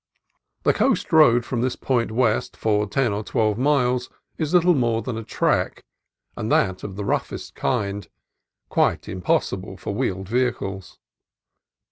[0.63, 5.03] The coast road from this point west for ten or twelve miles is little more
[5.03, 5.83] than a track,
[6.35, 8.07] and that of the roughest kind,
[8.67, 10.97] quite impossible for wheeled vehi cles.